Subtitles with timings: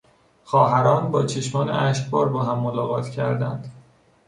[0.43, 3.71] خواهران با چشمان اشکبار با هم ملاقات کردند.